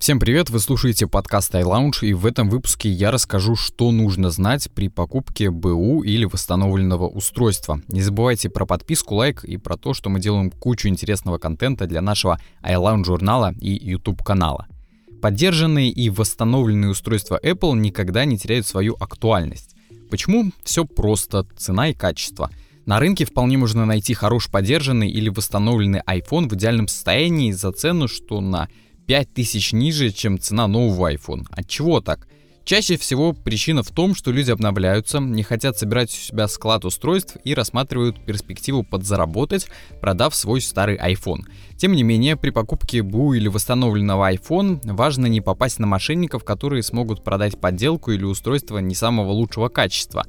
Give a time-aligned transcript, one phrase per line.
[0.00, 4.70] Всем привет, вы слушаете подкаст iLounge, и в этом выпуске я расскажу, что нужно знать
[4.72, 7.82] при покупке БУ или восстановленного устройства.
[7.88, 12.00] Не забывайте про подписку, лайк и про то, что мы делаем кучу интересного контента для
[12.00, 14.68] нашего iLounge журнала и YouTube канала.
[15.20, 19.74] Поддержанные и восстановленные устройства Apple никогда не теряют свою актуальность.
[20.10, 20.52] Почему?
[20.62, 22.50] Все просто, цена и качество.
[22.86, 28.06] На рынке вполне можно найти хорош поддержанный или восстановленный iPhone в идеальном состоянии за цену,
[28.06, 28.68] что на
[29.08, 31.46] 5000 ниже, чем цена нового iPhone.
[31.50, 32.28] От чего так?
[32.64, 37.38] Чаще всего причина в том, что люди обновляются, не хотят собирать у себя склад устройств
[37.42, 39.68] и рассматривают перспективу подзаработать,
[40.02, 41.44] продав свой старый iPhone.
[41.78, 46.82] Тем не менее, при покупке БУ или восстановленного iPhone важно не попасть на мошенников, которые
[46.82, 50.26] смогут продать подделку или устройство не самого лучшего качества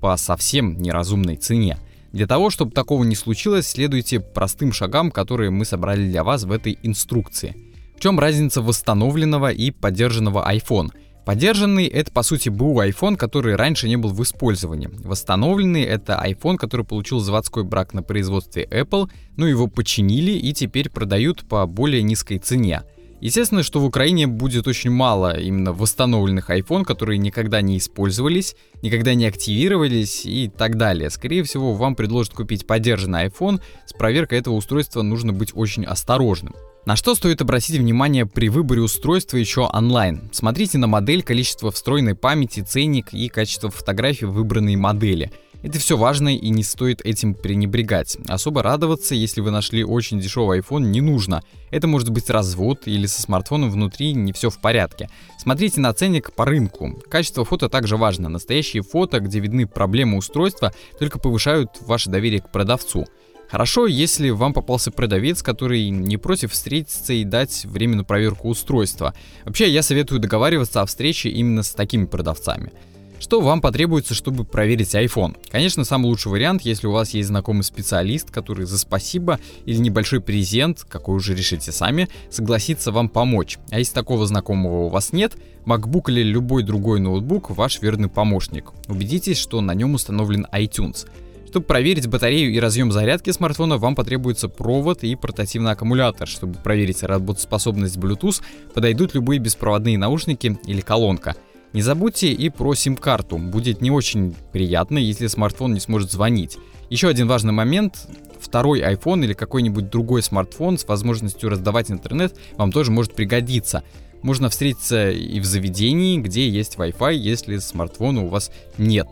[0.00, 1.76] по совсем неразумной цене.
[2.12, 6.52] Для того, чтобы такого не случилось, следуйте простым шагам, которые мы собрали для вас в
[6.52, 7.54] этой инструкции–
[8.02, 10.88] чем разница восстановленного и поддержанного iPhone?
[11.24, 14.90] Поддержанный— это, по сути, был iPhone, который раньше не был в использовании.
[15.04, 20.90] Восстановленный— это iPhone, который получил заводской брак на производстве Apple, но его починили и теперь
[20.90, 22.82] продают по более низкой цене.
[23.20, 29.14] Естественно, что в Украине будет очень мало именно восстановленных iPhone, которые никогда не использовались, никогда
[29.14, 31.08] не активировались и так далее.
[31.08, 33.60] Скорее всего, вам предложат купить поддержанный iPhone.
[33.86, 36.56] С проверкой этого устройства нужно быть очень осторожным.
[36.84, 40.28] На что стоит обратить внимание при выборе устройства еще онлайн?
[40.32, 45.30] Смотрите на модель, количество встроенной памяти, ценник и качество фотографий выбранной модели.
[45.62, 48.18] Это все важно и не стоит этим пренебрегать.
[48.26, 51.44] Особо радоваться, если вы нашли очень дешевый iPhone, не нужно.
[51.70, 55.08] Это может быть развод или со смартфоном внутри не все в порядке.
[55.38, 57.00] Смотрите на ценник по рынку.
[57.08, 58.28] Качество фото также важно.
[58.28, 63.06] Настоящие фото, где видны проблемы устройства, только повышают ваше доверие к продавцу.
[63.52, 69.12] Хорошо, если вам попался продавец, который не против встретиться и дать временную проверку устройства.
[69.44, 72.72] Вообще, я советую договариваться о встрече именно с такими продавцами.
[73.20, 75.36] Что вам потребуется, чтобы проверить iPhone?
[75.50, 80.22] Конечно, самый лучший вариант, если у вас есть знакомый специалист, который за спасибо или небольшой
[80.22, 83.58] презент, какой уже решите сами, согласится вам помочь.
[83.70, 85.34] А если такого знакомого у вас нет,
[85.66, 88.72] MacBook или любой другой ноутбук ваш верный помощник.
[88.88, 91.06] Убедитесь, что на нем установлен iTunes.
[91.52, 96.26] Чтобы проверить батарею и разъем зарядки смартфона, вам потребуется провод и портативный аккумулятор.
[96.26, 98.40] Чтобы проверить работоспособность Bluetooth,
[98.72, 101.36] подойдут любые беспроводные наушники или колонка.
[101.74, 103.36] Не забудьте и про сим-карту.
[103.36, 106.56] Будет не очень приятно, если смартфон не сможет звонить.
[106.88, 108.08] Еще один важный момент.
[108.40, 113.82] Второй iPhone или какой-нибудь другой смартфон с возможностью раздавать интернет вам тоже может пригодиться.
[114.22, 119.08] Можно встретиться и в заведении, где есть Wi-Fi, если смартфона у вас нет.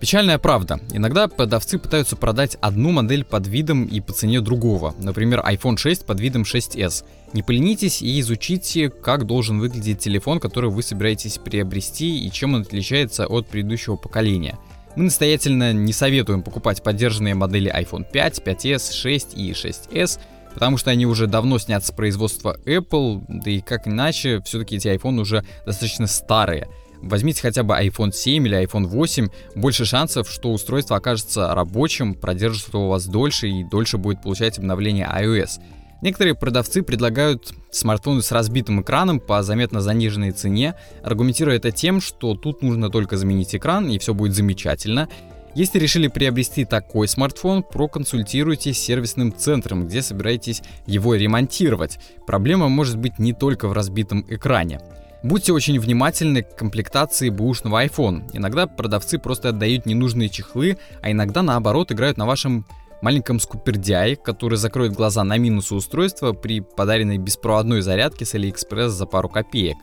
[0.00, 0.78] Печальная правда.
[0.92, 4.94] Иногда продавцы пытаются продать одну модель под видом и по цене другого.
[4.98, 7.04] Например, iPhone 6 под видом 6s.
[7.32, 12.62] Не поленитесь и изучите, как должен выглядеть телефон, который вы собираетесь приобрести и чем он
[12.62, 14.56] отличается от предыдущего поколения.
[14.94, 20.20] Мы настоятельно не советуем покупать поддержанные модели iPhone 5, 5s, 6 и 6s,
[20.54, 24.88] потому что они уже давно снят с производства Apple, да и как иначе, все-таки эти
[24.88, 26.68] iPhone уже достаточно старые.
[27.02, 32.76] Возьмите хотя бы iPhone 7 или iPhone 8, больше шансов, что устройство окажется рабочим, продержится
[32.76, 35.60] у вас дольше и дольше будет получать обновление iOS.
[36.00, 42.34] Некоторые продавцы предлагают смартфоны с разбитым экраном по заметно заниженной цене, аргументируя это тем, что
[42.34, 45.08] тут нужно только заменить экран и все будет замечательно.
[45.54, 51.98] Если решили приобрести такой смартфон, проконсультируйтесь с сервисным центром, где собираетесь его ремонтировать.
[52.26, 54.80] Проблема может быть не только в разбитом экране.
[55.22, 58.30] Будьте очень внимательны к комплектации бэушного iPhone.
[58.32, 62.66] Иногда продавцы просто отдают ненужные чехлы, а иногда наоборот играют на вашем
[63.02, 69.06] маленьком скупердяе, который закроет глаза на минусы устройства при подаренной беспроводной зарядке с AliExpress за
[69.06, 69.76] пару копеек.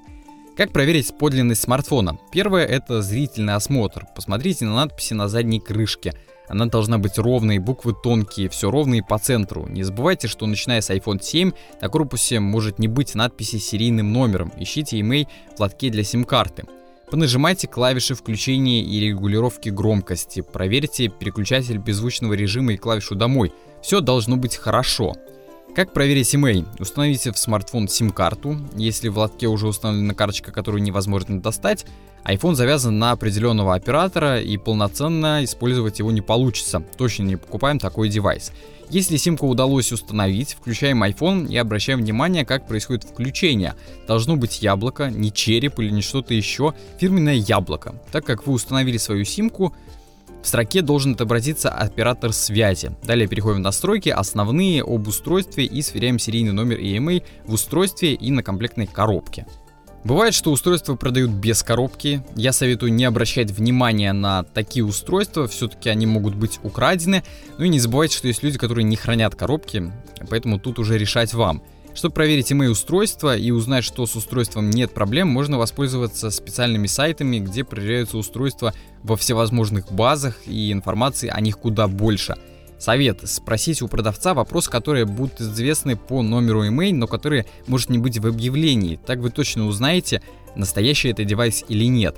[0.55, 2.17] Как проверить подлинность смартфона?
[2.31, 4.05] Первое это зрительный осмотр.
[4.15, 6.13] Посмотрите на надписи на задней крышке–
[6.47, 9.67] она должна быть ровной, буквы тонкие, все ровно и по центру.
[9.67, 11.51] Не забывайте, что начиная с iPhone 7
[11.81, 14.51] на корпусе может не быть надписи с серийным номером.
[14.57, 16.65] Ищите email в лотке для сим-карты.
[17.09, 20.41] Понажимайте клавиши включения и регулировки громкости.
[20.41, 23.53] Проверьте переключатель беззвучного режима и клавишу «Домой».
[23.81, 25.13] Все должно быть хорошо.
[25.75, 26.65] Как проверить email?
[26.79, 28.57] Установите в смартфон сим-карту.
[28.77, 31.85] Если в лотке уже установлена карточка, которую невозможно достать,
[32.23, 36.81] iPhone завязан на определенного оператора и полноценно использовать его не получится.
[36.97, 38.53] Точно не покупаем такой девайс.
[38.89, 43.73] Если симку удалось установить, включаем iPhone и обращаем внимание, как происходит включение.
[44.07, 47.95] Должно быть яблоко, не череп или не что-то еще, фирменное яблоко.
[48.13, 49.75] Так как вы установили свою симку,
[50.45, 52.91] в строке должен отобразиться оператор связи.
[53.03, 58.29] Далее переходим в настройки, основные об устройстве и сверяем серийный номер EMA в устройстве и
[58.29, 59.47] на комплектной коробке.
[60.03, 62.23] Бывает, что устройства продают без коробки.
[62.35, 67.23] Я советую не обращать внимания на такие устройства, все-таки они могут быть украдены.
[67.57, 69.91] Ну и не забывайте, что есть люди, которые не хранят коробки,
[70.29, 71.63] поэтому тут уже решать вам.
[71.95, 77.39] Чтобы проверить email устройства и узнать, что с устройством нет проблем, можно воспользоваться специальными сайтами,
[77.39, 82.35] где проверяются устройства во всевозможных базах и информации о них куда больше–
[82.77, 83.21] Совет.
[83.23, 88.19] Спросите у продавца вопрос, которые будут известны по номеру email, но которые может не быть
[88.19, 88.99] в объявлении.
[89.05, 90.21] Так вы точно узнаете,
[90.55, 92.17] настоящий это девайс или нет.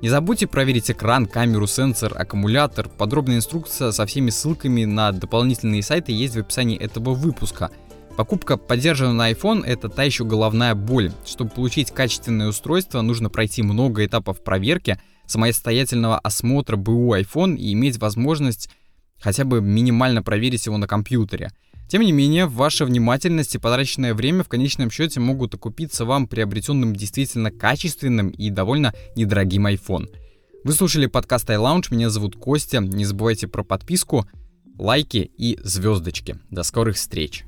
[0.00, 2.88] Не забудьте проверить экран, камеру, сенсор, аккумулятор.
[2.88, 7.70] Подробная инструкция со всеми ссылками на дополнительные сайты есть в описании этого выпуска.
[8.18, 11.12] Покупка поддержанного iPhone это та еще головная боль.
[11.24, 17.98] Чтобы получить качественное устройство, нужно пройти много этапов проверки, самостоятельного осмотра БУ iPhone и иметь
[17.98, 18.70] возможность
[19.20, 21.52] хотя бы минимально проверить его на компьютере.
[21.86, 26.96] Тем не менее, ваша внимательность и потраченное время в конечном счете могут окупиться вам приобретенным
[26.96, 30.08] действительно качественным и довольно недорогим iPhone.
[30.64, 32.80] Вы слушали подкаст iLounge, меня зовут Костя.
[32.80, 34.26] Не забывайте про подписку,
[34.76, 36.40] лайки и звездочки.
[36.50, 37.44] До скорых встреч!